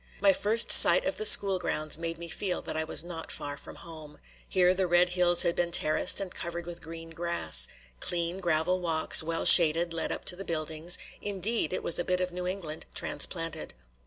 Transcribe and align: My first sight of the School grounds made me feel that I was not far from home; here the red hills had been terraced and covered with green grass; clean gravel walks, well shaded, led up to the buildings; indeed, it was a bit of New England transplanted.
My 0.19 0.33
first 0.33 0.71
sight 0.71 1.05
of 1.05 1.17
the 1.17 1.27
School 1.27 1.59
grounds 1.59 1.95
made 1.99 2.17
me 2.17 2.27
feel 2.27 2.63
that 2.63 2.75
I 2.75 2.83
was 2.83 3.03
not 3.03 3.31
far 3.31 3.55
from 3.55 3.75
home; 3.75 4.17
here 4.49 4.73
the 4.73 4.87
red 4.87 5.09
hills 5.09 5.43
had 5.43 5.55
been 5.55 5.69
terraced 5.69 6.19
and 6.19 6.33
covered 6.33 6.65
with 6.65 6.81
green 6.81 7.11
grass; 7.11 7.67
clean 7.99 8.39
gravel 8.39 8.79
walks, 8.79 9.21
well 9.21 9.45
shaded, 9.45 9.93
led 9.93 10.11
up 10.11 10.25
to 10.25 10.35
the 10.35 10.43
buildings; 10.43 10.97
indeed, 11.21 11.71
it 11.71 11.83
was 11.83 11.99
a 11.99 12.03
bit 12.03 12.19
of 12.19 12.31
New 12.31 12.47
England 12.47 12.87
transplanted. 12.95 13.75